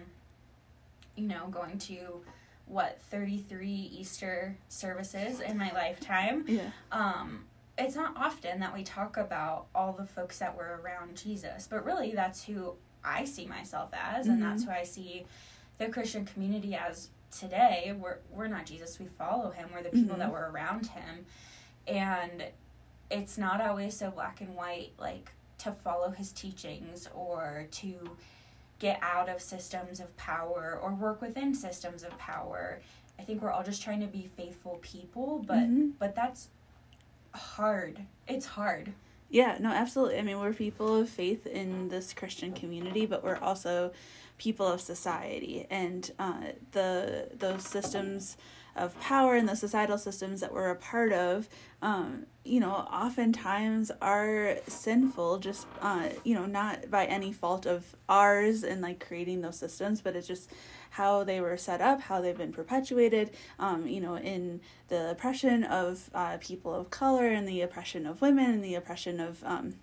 you 1.15 1.27
know, 1.27 1.48
going 1.48 1.77
to 1.79 2.22
what 2.65 3.00
33 3.10 3.70
Easter 3.70 4.55
services 4.70 5.39
in 5.39 5.58
my 5.58 5.72
lifetime. 5.74 6.46
Yeah. 6.48 6.70
Um 6.91 7.46
it's 7.77 7.96
not 7.96 8.15
often 8.15 8.60
that 8.60 8.74
we 8.74 8.84
talk 8.84 9.17
about 9.17 9.65
all 9.74 9.93
the 9.93 10.05
folks 10.05 10.38
that 10.39 10.55
were 10.55 10.79
around 10.84 11.17
Jesus, 11.17 11.67
but 11.67 11.84
really 11.84 12.12
that's 12.12 12.43
who 12.43 12.75
I 13.03 13.25
see 13.25 13.48
myself 13.48 13.89
as 13.93 14.25
mm-hmm. 14.25 14.34
and 14.34 14.43
that's 14.43 14.63
who 14.63 14.72
I 14.72 14.84
see 14.84 15.25
the 15.79 15.88
Christian 15.88 16.25
community 16.25 16.75
as 16.75 17.10
today. 17.32 17.96
We're 18.00 18.17
we're 18.32 18.48
not 18.48 18.65
Jesus, 18.65 19.00
we 19.00 19.08
follow 19.17 19.50
him. 19.50 19.70
We're 19.74 19.84
the 19.84 19.89
people 19.89 20.12
mm-hmm. 20.12 20.20
that 20.20 20.32
were 20.32 20.51
around 20.51 20.88
him. 20.88 21.25
And 21.88 22.46
it's 23.10 23.38
not 23.38 23.60
always 23.62 23.96
so 23.96 24.12
black 24.12 24.41
and 24.41 24.55
white 24.55 24.91
like 24.98 25.32
to 25.63 25.72
follow 25.72 26.10
his 26.10 26.32
teachings 26.32 27.08
or 27.13 27.67
to 27.72 27.96
get 28.79 29.00
out 29.01 29.29
of 29.29 29.41
systems 29.41 30.00
of 30.00 30.15
power 30.17 30.79
or 30.82 30.93
work 30.93 31.22
within 31.22 31.53
systems 31.55 32.03
of 32.03 32.17
power. 32.17 32.79
I 33.20 33.24
think 33.24 33.41
we're 33.41 33.51
all 33.51 33.63
just 33.63 33.82
trying 33.82 34.01
to 34.01 34.08
be 34.08 34.29
faithful 34.36 34.79
people, 34.82 35.43
but 35.48 35.60
mm-hmm. 35.60 35.89
but 36.00 36.15
that's 36.15 36.50
hard. 37.34 38.00
It's 38.27 38.46
hard. 38.46 38.93
Yeah, 39.29 39.58
no, 39.60 39.70
absolutely. 39.70 40.20
I 40.20 40.22
mean, 40.22 40.39
we're 40.39 40.53
people 40.53 40.96
of 40.96 41.10
faith 41.10 41.48
in 41.48 41.89
this 41.89 42.13
Christian 42.13 42.53
community, 42.53 43.05
but 43.05 43.24
we're 43.24 43.38
also 43.38 43.91
people 44.38 44.67
of 44.67 44.82
society 44.82 45.65
and 45.70 46.12
uh, 46.20 46.41
the 46.72 47.29
those 47.34 47.63
systems 47.63 48.38
of 48.75 49.00
power 49.00 49.36
and 49.36 49.48
the 49.48 49.56
societal 49.56 49.98
systems 49.98 50.42
that 50.42 50.53
we're 50.53 50.70
a 50.70 50.75
part 50.75 51.12
of, 51.13 51.48
um, 51.82 52.25
you 52.44 52.60
know, 52.60 52.72
oftentimes 52.72 53.92
are 54.01 54.58
sinful, 54.68 55.39
just, 55.39 55.68
uh, 55.82 56.10
you 56.24 56.34
know, 56.34 56.46
not 56.46 56.89
by 56.89 57.06
any 57.06 57.32
fault 57.32 57.65
of 57.65 57.96
ours 58.10 58.63
in 58.63 58.82
like 58.82 59.06
creating 59.06 59.42
those 59.42 59.58
systems, 59.58 60.01
but 60.01 60.15
it's 60.15 60.27
just 60.27 60.50
how 60.92 61.24
they 61.24 61.39
were 61.39 61.58
set 61.58 61.82
up, 61.82 62.01
how 62.01 62.22
they've 62.22 62.38
been 62.38 62.53
perpetuated, 62.53 63.32
um, 63.60 63.88
you 63.88 64.01
know, 64.01 64.18
in 64.18 64.62
the 64.89 65.12
oppression 65.12 65.63
of 65.63 66.10
uh, 66.13 66.38
people 66.39 66.74
of 66.74 66.89
color 66.89 67.27
and 67.27 67.48
the 67.48 67.62
oppression 67.62 68.06
of 68.06 68.22
women 68.22 68.51
and 68.51 68.63
the 68.63 68.75
oppression 68.75 69.20
of, 69.20 69.44
um, 69.44 69.75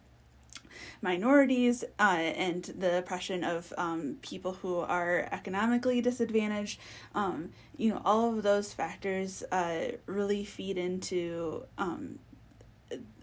minorities 1.02 1.84
uh, 1.98 2.02
and 2.02 2.64
the 2.64 2.98
oppression 2.98 3.44
of 3.44 3.72
um, 3.76 4.16
people 4.22 4.52
who 4.52 4.78
are 4.78 5.28
economically 5.32 6.00
disadvantaged. 6.00 6.80
Um, 7.14 7.50
you 7.76 7.90
know, 7.90 8.02
all 8.04 8.36
of 8.36 8.42
those 8.42 8.72
factors 8.72 9.42
uh, 9.50 9.92
really 10.06 10.44
feed 10.44 10.78
into 10.78 11.64
um, 11.78 12.18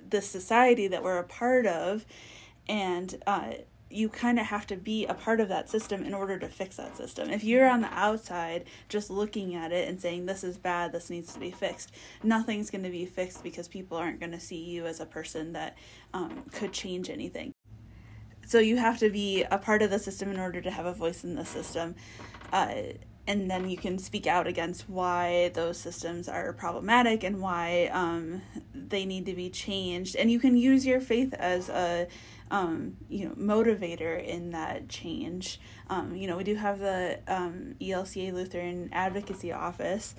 the 0.10 0.22
society 0.22 0.88
that 0.88 1.04
we're 1.04 1.20
a 1.20 1.24
part 1.24 1.66
of. 1.66 2.06
And 2.70 3.16
uh, 3.26 3.54
you 3.90 4.10
kind 4.10 4.40
of 4.40 4.46
have 4.46 4.68
to 4.68 4.76
be 4.76 5.06
a 5.06 5.14
part 5.14 5.40
of 5.40 5.48
that 5.50 5.70
system 5.70 6.04
in 6.04 6.14
order 6.14 6.38
to 6.38 6.48
fix 6.48 6.76
that 6.76 6.98
system. 6.98 7.30
If 7.30 7.44
you're 7.44 7.70
on 7.70 7.82
the 7.82 7.94
outside 7.94 8.66
just 8.90 9.10
looking 9.10 9.56
at 9.56 9.72
it 9.72 9.88
and 9.88 10.00
saying 10.00 10.26
this 10.26 10.44
is 10.44 10.58
bad, 10.58 10.92
this 10.92 11.10
needs 11.10 11.34
to 11.34 11.40
be 11.40 11.52
fixed, 11.52 11.92
nothing's 12.24 12.70
going 12.70 12.84
to 12.84 12.90
be 12.90 13.06
fixed 13.06 13.44
because 13.44 13.68
people 13.68 13.98
aren't 13.98 14.20
going 14.20 14.34
to 14.34 14.40
see 14.40 14.64
you 14.64 14.86
as 14.86 15.00
a 15.00 15.06
person 15.06 15.54
that 15.54 15.78
um, 16.14 16.44
could 16.52 16.74
change 16.74 17.10
anything. 17.10 17.54
So 18.46 18.60
you 18.60 18.78
have 18.78 18.98
to 19.00 19.10
be 19.10 19.44
a 19.44 19.58
part 19.58 19.82
of 19.82 19.90
the 19.90 20.00
system 20.00 20.32
in 20.32 20.40
order 20.40 20.62
to 20.62 20.72
have 20.72 20.86
a 20.86 20.94
voice 20.94 21.24
in 21.24 21.36
the 21.36 21.46
system. 21.46 21.96
Uh, 22.54 22.74
and 23.28 23.52
then 23.52 23.70
you 23.70 23.76
can 23.76 24.00
speak 24.00 24.26
out 24.26 24.48
against 24.48 24.88
why 24.88 25.50
those 25.54 25.78
systems 25.78 26.30
are 26.30 26.54
problematic 26.54 27.26
and 27.26 27.42
why 27.42 27.90
um, 27.92 28.42
they 28.74 29.06
need 29.06 29.26
to 29.26 29.34
be 29.34 29.50
changed. 29.50 30.16
And 30.16 30.32
you 30.32 30.40
can 30.40 30.56
use 30.56 30.86
your 30.86 31.02
faith 31.02 31.34
as 31.34 31.68
a 31.68 32.08
um, 32.52 32.98
you 33.10 33.28
know 33.28 33.36
motivator 33.36 34.24
in 34.24 34.52
that 34.52 34.90
change. 34.90 35.60
Um, 35.90 36.16
you 36.16 36.28
know, 36.28 36.38
we 36.38 36.44
do 36.44 36.56
have 36.56 36.80
the 36.80 37.20
um, 37.28 37.76
ELCA 37.80 38.34
Lutheran 38.34 38.90
Advocacy 38.92 39.52
Office 39.52 40.16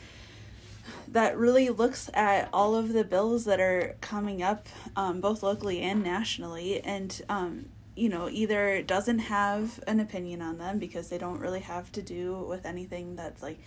that 1.08 1.36
really 1.36 1.68
looks 1.68 2.10
at 2.14 2.48
all 2.52 2.74
of 2.74 2.92
the 2.92 3.04
bills 3.04 3.44
that 3.44 3.60
are 3.60 3.96
coming 4.00 4.42
up, 4.42 4.68
um, 4.96 5.20
both 5.20 5.42
locally 5.42 5.80
and 5.80 6.02
nationally, 6.02 6.80
and 6.80 7.22
um, 7.28 7.66
you 7.94 8.08
know 8.08 8.28
either 8.30 8.82
doesn't 8.82 9.18
have 9.18 9.80
an 9.86 10.00
opinion 10.00 10.42
on 10.42 10.58
them 10.58 10.78
because 10.78 11.08
they 11.08 11.18
don't 11.18 11.40
really 11.40 11.60
have 11.60 11.90
to 11.92 12.02
do 12.02 12.34
with 12.48 12.64
anything 12.66 13.16
that's 13.16 13.42
like 13.42 13.58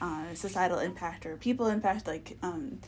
uh, 0.00 0.34
societal 0.34 0.78
impact 0.78 1.26
or 1.26 1.36
people 1.36 1.66
impact, 1.66 2.06
like 2.06 2.36
um, 2.42 2.78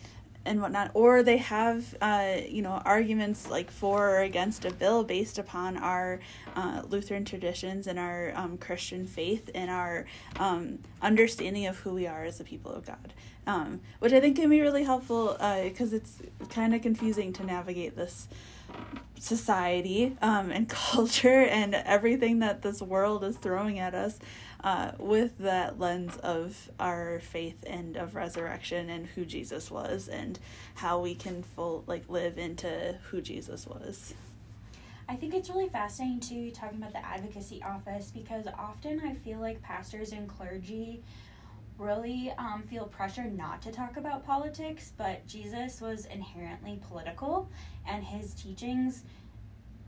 and 0.44 0.60
whatnot, 0.60 0.90
or 0.94 1.22
they 1.22 1.36
have, 1.36 1.94
uh, 2.00 2.36
you 2.48 2.62
know, 2.62 2.82
arguments 2.84 3.48
like 3.48 3.70
for 3.70 4.10
or 4.10 4.20
against 4.22 4.64
a 4.64 4.72
bill 4.72 5.04
based 5.04 5.38
upon 5.38 5.76
our 5.76 6.20
uh, 6.56 6.82
Lutheran 6.88 7.24
traditions 7.24 7.86
and 7.86 7.98
our 7.98 8.32
um, 8.34 8.58
Christian 8.58 9.06
faith 9.06 9.50
and 9.54 9.70
our 9.70 10.06
um, 10.38 10.78
understanding 11.00 11.66
of 11.66 11.78
who 11.78 11.94
we 11.94 12.06
are 12.06 12.24
as 12.24 12.40
a 12.40 12.44
people 12.44 12.72
of 12.72 12.84
God, 12.84 13.12
um, 13.46 13.80
which 14.00 14.12
I 14.12 14.20
think 14.20 14.36
can 14.36 14.50
be 14.50 14.60
really 14.60 14.84
helpful 14.84 15.32
because 15.64 15.92
uh, 15.92 15.96
it's 15.96 16.18
kind 16.48 16.74
of 16.74 16.82
confusing 16.82 17.32
to 17.34 17.44
navigate 17.44 17.96
this 17.96 18.28
society 19.18 20.16
um, 20.20 20.50
and 20.50 20.68
culture 20.68 21.42
and 21.42 21.74
everything 21.74 22.40
that 22.40 22.62
this 22.62 22.82
world 22.82 23.24
is 23.24 23.36
throwing 23.36 23.78
at 23.78 23.94
us 23.94 24.18
uh, 24.64 24.92
with 24.98 25.38
that 25.38 25.78
lens 25.78 26.16
of 26.18 26.70
our 26.78 27.20
faith 27.20 27.64
and 27.66 27.96
of 27.96 28.14
resurrection 28.14 28.90
and 28.90 29.06
who 29.06 29.24
Jesus 29.24 29.70
was 29.70 30.08
and 30.08 30.38
how 30.74 31.00
we 31.00 31.14
can 31.14 31.42
full 31.42 31.84
like 31.86 32.04
live 32.08 32.38
into 32.38 32.98
who 33.10 33.20
Jesus 33.20 33.66
was. 33.66 34.14
I 35.08 35.16
think 35.16 35.34
it's 35.34 35.50
really 35.50 35.68
fascinating 35.68 36.20
too 36.20 36.50
talking 36.52 36.78
about 36.78 36.92
the 36.92 37.04
advocacy 37.04 37.62
office 37.62 38.10
because 38.12 38.46
often 38.58 39.00
I 39.04 39.14
feel 39.14 39.38
like 39.38 39.60
pastors 39.62 40.12
and 40.12 40.28
clergy 40.28 41.02
really 41.82 42.32
um, 42.38 42.62
feel 42.62 42.86
pressure 42.86 43.24
not 43.24 43.60
to 43.62 43.72
talk 43.72 43.96
about 43.96 44.24
politics, 44.24 44.92
but 44.96 45.26
Jesus 45.26 45.80
was 45.80 46.06
inherently 46.06 46.80
political, 46.88 47.50
and 47.86 48.04
his 48.04 48.34
teachings, 48.34 49.04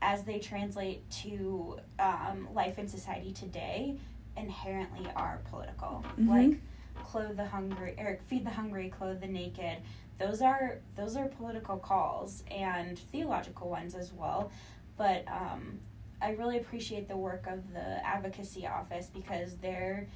as 0.01 0.23
they 0.23 0.39
translate 0.39 1.09
to 1.09 1.79
um, 1.99 2.47
life 2.53 2.77
in 2.77 2.87
society 2.87 3.31
today, 3.31 3.97
inherently 4.37 5.09
are 5.15 5.41
political. 5.49 6.03
Mm-hmm. 6.19 6.29
Like 6.29 6.59
clothe 7.03 7.37
the 7.37 7.45
hungry 7.45 7.95
or 7.97 8.19
feed 8.27 8.45
the 8.45 8.51
hungry, 8.51 8.89
clothe 8.89 9.21
the 9.21 9.27
naked. 9.27 9.77
Those 10.19 10.41
are 10.41 10.79
those 10.95 11.15
are 11.15 11.27
political 11.27 11.77
calls 11.77 12.43
and 12.51 12.99
theological 13.11 13.69
ones 13.69 13.95
as 13.95 14.11
well. 14.13 14.51
But 14.97 15.25
um, 15.27 15.79
I 16.21 16.31
really 16.31 16.57
appreciate 16.57 17.07
the 17.07 17.17
work 17.17 17.47
of 17.47 17.73
the 17.73 18.05
advocacy 18.05 18.65
office 18.65 19.09
because 19.13 19.55
their 19.57 20.07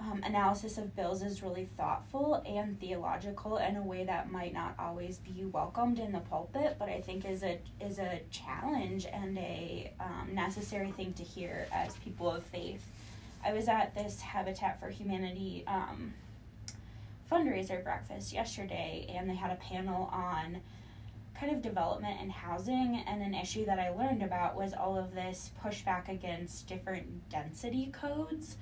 um, 0.00 0.22
analysis 0.24 0.78
of 0.78 0.96
bills 0.96 1.22
is 1.22 1.42
really 1.42 1.68
thoughtful 1.76 2.42
and 2.46 2.80
theological 2.80 3.58
in 3.58 3.76
a 3.76 3.82
way 3.82 4.04
that 4.04 4.30
might 4.30 4.54
not 4.54 4.74
always 4.78 5.18
be 5.18 5.44
welcomed 5.44 5.98
in 5.98 6.12
the 6.12 6.20
pulpit, 6.20 6.76
but 6.78 6.88
I 6.88 7.00
think 7.00 7.24
is 7.26 7.42
a 7.42 7.60
is 7.80 7.98
a 7.98 8.20
challenge 8.30 9.06
and 9.06 9.36
a 9.36 9.92
um, 10.00 10.34
necessary 10.34 10.90
thing 10.92 11.12
to 11.14 11.22
hear 11.22 11.66
as 11.72 11.94
people 11.96 12.30
of 12.30 12.42
faith. 12.44 12.82
I 13.44 13.52
was 13.52 13.68
at 13.68 13.94
this 13.94 14.20
Habitat 14.20 14.80
for 14.80 14.88
Humanity 14.88 15.64
um, 15.66 16.14
fundraiser 17.30 17.82
breakfast 17.82 18.32
yesterday, 18.32 19.06
and 19.14 19.28
they 19.28 19.34
had 19.34 19.50
a 19.50 19.56
panel 19.56 20.10
on 20.12 20.60
kind 21.38 21.52
of 21.54 21.62
development 21.62 22.18
and 22.20 22.30
housing. 22.30 23.02
And 23.06 23.22
an 23.22 23.34
issue 23.34 23.64
that 23.66 23.78
I 23.78 23.90
learned 23.90 24.22
about 24.22 24.56
was 24.56 24.72
all 24.72 24.98
of 24.98 25.14
this 25.14 25.50
pushback 25.62 26.08
against 26.08 26.68
different 26.68 27.28
density 27.30 27.90
codes. 27.92 28.56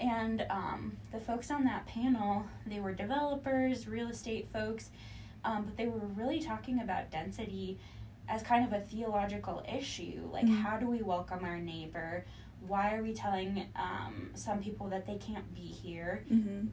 And 0.00 0.44
um, 0.50 0.96
the 1.12 1.20
folks 1.20 1.50
on 1.50 1.64
that 1.64 1.86
panel, 1.86 2.44
they 2.66 2.80
were 2.80 2.92
developers, 2.92 3.86
real 3.86 4.08
estate 4.08 4.48
folks, 4.52 4.90
um, 5.44 5.64
but 5.64 5.76
they 5.76 5.86
were 5.86 6.06
really 6.16 6.40
talking 6.40 6.80
about 6.80 7.10
density 7.10 7.78
as 8.28 8.42
kind 8.42 8.64
of 8.64 8.72
a 8.72 8.84
theological 8.84 9.64
issue. 9.72 10.28
Like, 10.32 10.46
mm-hmm. 10.46 10.62
how 10.62 10.78
do 10.78 10.88
we 10.88 11.02
welcome 11.02 11.44
our 11.44 11.58
neighbor? 11.58 12.24
why 12.66 12.94
are 12.94 13.02
we 13.02 13.12
telling 13.12 13.66
um, 13.76 14.30
some 14.34 14.62
people 14.62 14.88
that 14.88 15.06
they 15.06 15.16
can't 15.16 15.54
be 15.54 15.60
here? 15.60 16.24
Mm-hmm. 16.32 16.66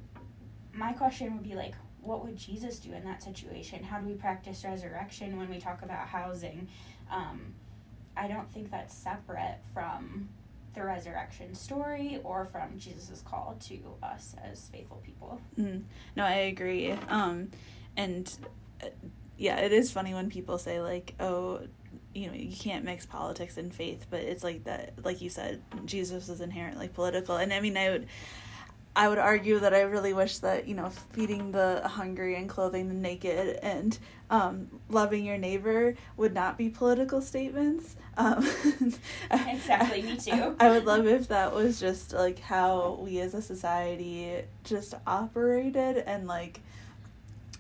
My 0.74 0.94
question 0.94 1.34
would 1.34 1.44
be 1.44 1.56
like, 1.56 1.76
what 2.02 2.26
would 2.26 2.38
Jesus 2.38 2.80
do 2.80 2.94
in 2.94 3.04
that 3.04 3.22
situation? 3.22 3.84
How 3.84 4.00
do 4.00 4.08
we 4.08 4.14
practice 4.14 4.64
resurrection 4.64 5.38
when 5.38 5.50
we 5.50 5.60
talk 5.60 5.82
about 5.82 6.08
housing? 6.08 6.68
Um, 7.12 7.54
I 8.16 8.28
don't 8.28 8.52
think 8.52 8.72
that's 8.72 8.94
separate 8.94 9.60
from 9.74 10.30
the 10.74 10.84
resurrection 10.84 11.54
story 11.54 12.20
or 12.24 12.46
from 12.46 12.78
Jesus' 12.78 13.22
call 13.26 13.58
to 13.62 13.80
us 14.02 14.36
as 14.44 14.68
faithful 14.70 15.02
people. 15.06 15.42
Mm. 15.60 15.84
No, 16.16 16.26
I 16.26 16.34
agree. 16.34 16.92
Um, 17.10 17.52
and 17.98 18.34
uh, 18.84 18.88
yeah, 19.38 19.58
it 19.58 19.72
is 19.72 19.92
funny 19.92 20.14
when 20.14 20.30
people 20.30 20.58
say, 20.58 20.82
like, 20.82 21.14
oh, 21.20 21.62
you 22.14 22.28
know 22.28 22.34
you 22.34 22.56
can't 22.56 22.84
mix 22.84 23.06
politics 23.06 23.58
and 23.58 23.74
faith 23.74 24.06
but 24.10 24.20
it's 24.20 24.44
like 24.44 24.66
that 24.66 24.94
like 25.04 25.22
you 25.22 25.30
said 25.30 25.62
jesus 25.86 26.28
is 26.28 26.42
inherently 26.42 26.88
political 26.90 27.38
and 27.38 27.54
i 27.54 27.60
mean 27.60 27.78
i 27.78 27.90
would 27.90 28.08
i 28.96 29.08
would 29.08 29.18
argue 29.18 29.60
that 29.60 29.74
i 29.74 29.82
really 29.82 30.14
wish 30.14 30.40
that 30.40 30.68
you 30.68 30.76
know 30.76 30.90
feeding 31.14 31.52
the 31.52 31.82
hungry 31.88 32.36
and 32.36 32.50
clothing 32.50 32.88
the 32.88 32.94
naked 32.94 33.60
and 33.62 33.98
um, 34.32 34.70
loving 34.88 35.26
your 35.26 35.38
neighbor 35.38 35.94
would 36.16 36.34
not 36.34 36.58
be 36.58 36.70
political 36.70 37.22
statements. 37.22 37.98
Um, 38.16 38.50
exactly 39.32 40.02
me 40.02 40.16
too. 40.16 40.56
I, 40.58 40.68
I 40.68 40.70
would 40.70 40.86
love 40.86 41.06
if 41.06 41.28
that 41.28 41.54
was 41.54 41.80
just 41.80 42.14
like 42.14 42.40
how 42.40 43.00
we 43.02 43.20
as 43.20 43.34
a 43.34 43.42
society 43.42 44.42
just 44.64 44.94
operated 45.06 45.98
and 45.98 46.28
like 46.28 46.62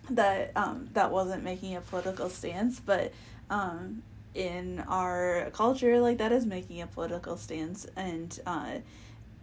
that 0.09 0.51
um, 0.55 0.89
that 0.93 1.11
wasn't 1.11 1.43
making 1.43 1.75
a 1.75 1.81
political 1.81 2.29
stance 2.29 2.79
but 2.79 3.13
um, 3.49 4.01
in 4.33 4.79
our 4.87 5.49
culture 5.53 5.99
like 5.99 6.17
that 6.19 6.31
is 6.31 6.45
making 6.45 6.81
a 6.81 6.87
political 6.87 7.35
stance 7.35 7.85
and 7.97 8.39
uh 8.45 8.77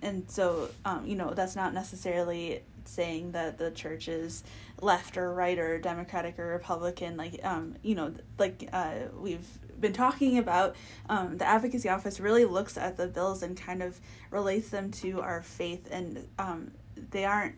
and 0.02 0.30
so 0.30 0.68
um 0.84 1.06
you 1.06 1.14
know 1.14 1.32
that's 1.34 1.56
not 1.56 1.74
necessarily 1.74 2.62
saying 2.84 3.32
that 3.32 3.58
the 3.58 3.70
church 3.70 4.08
is 4.08 4.42
left 4.80 5.16
or 5.16 5.32
right 5.34 5.58
or 5.58 5.78
democratic 5.78 6.38
or 6.38 6.46
republican 6.46 7.16
like 7.16 7.38
um 7.44 7.74
you 7.82 7.94
know 7.94 8.12
like 8.38 8.68
uh 8.72 8.94
we've 9.18 9.46
been 9.80 9.92
talking 9.92 10.38
about 10.38 10.74
um 11.08 11.36
the 11.38 11.44
advocacy 11.44 11.88
office 11.88 12.18
really 12.18 12.44
looks 12.44 12.76
at 12.76 12.96
the 12.96 13.06
bills 13.06 13.42
and 13.42 13.56
kind 13.56 13.82
of 13.82 14.00
relates 14.30 14.70
them 14.70 14.90
to 14.90 15.20
our 15.20 15.42
faith 15.42 15.88
and 15.90 16.26
um 16.38 16.70
they 17.10 17.24
aren't 17.24 17.54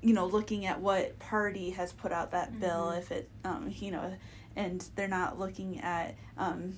you 0.00 0.12
know 0.12 0.26
looking 0.26 0.66
at 0.66 0.80
what 0.80 1.18
party 1.18 1.70
has 1.70 1.92
put 1.92 2.12
out 2.12 2.30
that 2.30 2.50
mm-hmm. 2.50 2.60
bill 2.60 2.90
if 2.90 3.10
it 3.10 3.28
um 3.44 3.72
you 3.78 3.90
know 3.90 4.12
and 4.58 4.84
they're 4.96 5.06
not 5.08 5.38
looking 5.38 5.80
at 5.80 6.16
um, 6.36 6.76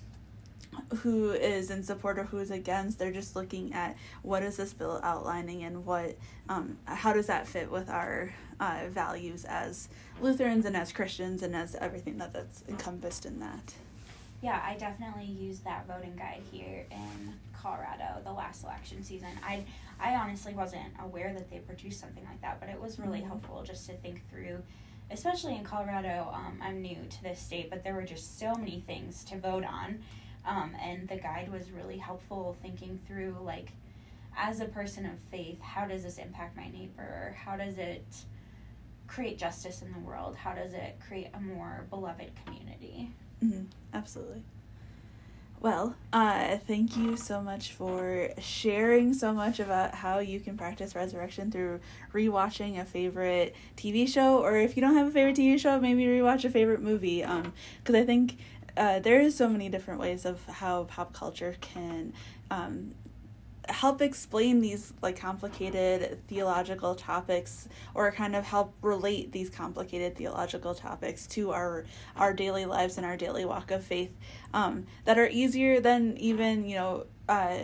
who 0.98 1.30
is 1.30 1.70
in 1.70 1.82
support 1.82 2.18
or 2.18 2.24
who 2.24 2.38
is 2.38 2.50
against. 2.50 2.98
They're 2.98 3.12
just 3.12 3.36
looking 3.36 3.72
at 3.72 3.96
what 4.22 4.42
is 4.42 4.56
this 4.56 4.72
bill 4.72 5.00
outlining 5.02 5.64
and 5.64 5.84
what 5.84 6.16
um, 6.48 6.78
how 6.84 7.12
does 7.12 7.26
that 7.26 7.46
fit 7.46 7.70
with 7.70 7.88
our 7.88 8.32
uh, 8.58 8.84
values 8.90 9.44
as 9.44 9.88
Lutherans 10.20 10.66
and 10.66 10.76
as 10.76 10.92
Christians 10.92 11.42
and 11.42 11.54
as 11.56 11.74
everything 11.76 12.18
that 12.18 12.32
that's 12.32 12.62
encompassed 12.68 13.26
in 13.26 13.40
that. 13.40 13.74
Yeah, 14.42 14.62
I 14.64 14.74
definitely 14.74 15.26
used 15.26 15.64
that 15.64 15.86
voting 15.86 16.16
guide 16.16 16.42
here 16.50 16.86
in 16.90 17.34
Colorado 17.52 18.22
the 18.24 18.32
last 18.32 18.64
election 18.64 19.02
season. 19.02 19.28
I 19.44 19.64
I 20.00 20.14
honestly 20.14 20.54
wasn't 20.54 20.92
aware 21.02 21.32
that 21.34 21.50
they 21.50 21.58
produced 21.58 22.00
something 22.00 22.24
like 22.24 22.40
that, 22.42 22.60
but 22.60 22.68
it 22.68 22.80
was 22.80 22.98
really 22.98 23.18
mm-hmm. 23.18 23.28
helpful 23.28 23.62
just 23.64 23.86
to 23.86 23.92
think 23.94 24.28
through 24.30 24.62
especially 25.10 25.56
in 25.56 25.64
Colorado. 25.64 26.28
Um, 26.32 26.60
I'm 26.62 26.80
new 26.80 26.98
to 27.08 27.22
this 27.22 27.40
state, 27.40 27.68
but 27.68 27.82
there 27.82 27.94
were 27.94 28.04
just 28.04 28.38
so 28.38 28.54
many 28.54 28.82
things 28.86 29.24
to 29.24 29.36
vote 29.36 29.64
on 29.64 30.00
um, 30.46 30.74
and 30.82 31.08
the 31.08 31.16
guide 31.16 31.50
was 31.50 31.70
really 31.70 31.98
helpful 31.98 32.56
thinking 32.62 32.98
through, 33.06 33.36
like, 33.42 33.72
as 34.36 34.60
a 34.60 34.66
person 34.66 35.06
of 35.06 35.18
faith, 35.30 35.60
how 35.60 35.86
does 35.86 36.02
this 36.02 36.18
impact 36.18 36.56
my 36.56 36.68
neighbor? 36.70 37.36
How 37.44 37.56
does 37.56 37.78
it 37.78 38.04
create 39.06 39.38
justice 39.38 39.82
in 39.82 39.92
the 39.92 39.98
world? 39.98 40.36
How 40.36 40.54
does 40.54 40.72
it 40.72 40.98
create 41.06 41.28
a 41.34 41.40
more 41.40 41.86
beloved 41.90 42.30
community? 42.44 43.10
Mm-hmm. 43.44 43.64
Absolutely. 43.92 44.42
Well, 45.60 45.94
uh, 46.10 46.56
thank 46.56 46.96
you 46.96 47.18
so 47.18 47.42
much 47.42 47.72
for 47.74 48.30
sharing 48.38 49.12
so 49.12 49.34
much 49.34 49.60
about 49.60 49.94
how 49.94 50.20
you 50.20 50.40
can 50.40 50.56
practice 50.56 50.94
resurrection 50.94 51.50
through 51.50 51.80
rewatching 52.14 52.80
a 52.80 52.86
favorite 52.86 53.54
TV 53.76 54.08
show, 54.08 54.38
or 54.38 54.56
if 54.56 54.74
you 54.74 54.80
don't 54.80 54.94
have 54.94 55.08
a 55.08 55.10
favorite 55.10 55.36
TV 55.36 55.60
show, 55.60 55.78
maybe 55.78 56.06
rewatch 56.06 56.46
a 56.46 56.50
favorite 56.50 56.80
movie. 56.80 57.22
Um, 57.22 57.52
because 57.78 57.94
I 57.94 58.06
think 58.06 58.38
uh, 58.80 58.98
there 58.98 59.20
is 59.20 59.36
so 59.36 59.46
many 59.46 59.68
different 59.68 60.00
ways 60.00 60.24
of 60.24 60.42
how 60.46 60.84
pop 60.84 61.12
culture 61.12 61.54
can 61.60 62.14
um, 62.50 62.94
help 63.68 64.00
explain 64.00 64.62
these 64.62 64.94
like 65.02 65.18
complicated 65.18 66.18
theological 66.28 66.94
topics 66.94 67.68
or 67.92 68.10
kind 68.10 68.34
of 68.34 68.42
help 68.42 68.74
relate 68.80 69.32
these 69.32 69.50
complicated 69.50 70.16
theological 70.16 70.74
topics 70.74 71.26
to 71.26 71.52
our 71.52 71.84
our 72.16 72.32
daily 72.32 72.64
lives 72.64 72.96
and 72.96 73.04
our 73.04 73.18
daily 73.18 73.44
walk 73.44 73.70
of 73.70 73.84
faith 73.84 74.16
um, 74.54 74.86
that 75.04 75.18
are 75.18 75.28
easier 75.28 75.78
than 75.78 76.16
even 76.16 76.66
you 76.66 76.76
know 76.76 77.04
uh, 77.28 77.58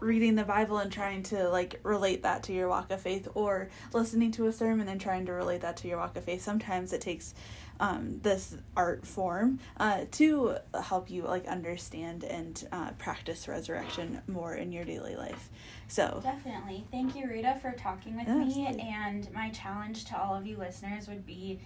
reading 0.00 0.34
the 0.34 0.44
bible 0.44 0.78
and 0.78 0.92
trying 0.92 1.22
to 1.22 1.48
like 1.48 1.80
relate 1.84 2.22
that 2.22 2.42
to 2.42 2.52
your 2.52 2.68
walk 2.68 2.90
of 2.90 3.00
faith 3.00 3.28
or 3.34 3.68
listening 3.92 4.30
to 4.30 4.46
a 4.46 4.52
sermon 4.52 4.88
and 4.88 5.00
trying 5.00 5.24
to 5.24 5.32
relate 5.32 5.60
that 5.60 5.76
to 5.76 5.88
your 5.88 5.98
walk 5.98 6.16
of 6.16 6.24
faith. 6.24 6.42
Sometimes 6.42 6.92
it 6.92 7.00
takes 7.00 7.34
um, 7.80 8.20
this 8.22 8.56
art 8.76 9.06
form 9.06 9.58
uh, 9.78 10.04
to 10.12 10.56
help 10.82 11.10
you 11.10 11.22
like 11.22 11.46
understand 11.46 12.24
and 12.24 12.66
uh, 12.72 12.90
practice 12.92 13.48
resurrection 13.48 14.22
more 14.26 14.54
in 14.54 14.72
your 14.72 14.84
daily 14.84 15.16
life. 15.16 15.50
So 15.88 16.20
definitely, 16.22 16.84
thank 16.90 17.14
you, 17.14 17.28
Rita, 17.28 17.58
for 17.60 17.72
talking 17.72 18.16
with 18.16 18.26
yeah, 18.26 18.34
me. 18.34 18.66
Absolutely. 18.66 18.80
And 18.82 19.32
my 19.32 19.50
challenge 19.50 20.04
to 20.06 20.20
all 20.20 20.34
of 20.34 20.46
you 20.46 20.56
listeners 20.56 21.08
would 21.08 21.26
be 21.26 21.60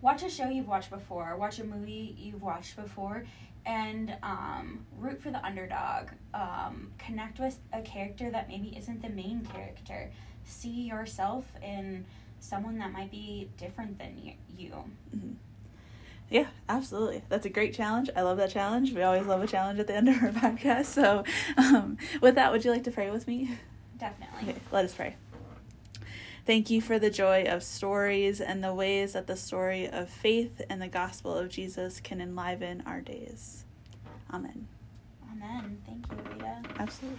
watch 0.00 0.22
a 0.22 0.30
show 0.30 0.48
you've 0.48 0.68
watched 0.68 0.90
before, 0.90 1.36
watch 1.36 1.58
a 1.58 1.64
movie 1.64 2.14
you've 2.18 2.42
watched 2.42 2.76
before, 2.76 3.24
and 3.66 4.16
um, 4.22 4.86
root 4.98 5.20
for 5.20 5.30
the 5.30 5.44
underdog. 5.44 6.08
Um, 6.34 6.92
connect 6.98 7.38
with 7.38 7.58
a 7.72 7.82
character 7.82 8.30
that 8.30 8.48
maybe 8.48 8.74
isn't 8.76 9.02
the 9.02 9.08
main 9.08 9.44
character. 9.52 10.10
See 10.44 10.82
yourself 10.82 11.44
in 11.62 12.06
someone 12.40 12.78
that 12.78 12.92
might 12.92 13.10
be 13.10 13.50
different 13.58 13.98
than 13.98 14.16
you. 14.56 14.72
Mm-hmm. 15.14 15.32
Yeah, 16.30 16.46
absolutely. 16.68 17.22
That's 17.28 17.46
a 17.46 17.50
great 17.50 17.74
challenge. 17.74 18.10
I 18.14 18.22
love 18.22 18.36
that 18.36 18.50
challenge. 18.50 18.92
We 18.92 19.02
always 19.02 19.26
love 19.26 19.42
a 19.42 19.46
challenge 19.46 19.80
at 19.80 19.86
the 19.86 19.94
end 19.94 20.08
of 20.08 20.22
our 20.22 20.30
podcast. 20.32 20.86
So, 20.86 21.24
um, 21.56 21.96
with 22.20 22.34
that, 22.34 22.52
would 22.52 22.64
you 22.64 22.70
like 22.70 22.84
to 22.84 22.90
pray 22.90 23.10
with 23.10 23.26
me? 23.26 23.58
Definitely. 23.98 24.50
Okay, 24.50 24.60
let 24.70 24.84
us 24.84 24.94
pray. 24.94 25.16
Thank 26.44 26.70
you 26.70 26.80
for 26.80 26.98
the 26.98 27.10
joy 27.10 27.44
of 27.44 27.62
stories 27.62 28.40
and 28.40 28.64
the 28.64 28.72
ways 28.72 29.12
that 29.12 29.26
the 29.26 29.36
story 29.36 29.88
of 29.88 30.08
faith 30.08 30.62
and 30.70 30.80
the 30.80 30.88
gospel 30.88 31.34
of 31.34 31.50
Jesus 31.50 32.00
can 32.00 32.20
enliven 32.20 32.82
our 32.86 33.00
days. 33.00 33.64
Amen. 34.32 34.66
Amen. 35.30 35.78
Thank 35.86 36.06
you, 36.10 36.32
Rita. 36.32 36.62
Absolutely. 36.78 37.18